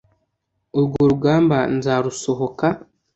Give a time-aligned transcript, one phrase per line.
[0.79, 2.67] urwo rugamba nzarusohoka